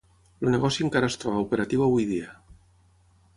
El 0.45 0.47
negoci 0.53 0.85
encara 0.85 1.09
es 1.13 1.17
troba 1.25 1.43
operatiu 1.43 1.85
avui 1.89 2.09
dia. 2.13 2.33